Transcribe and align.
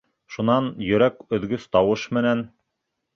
Шунан 0.35 0.69
йөрәк 0.85 1.19
өҙгөс 1.37 1.67
тауыш 1.77 2.07
менән: 2.19 2.43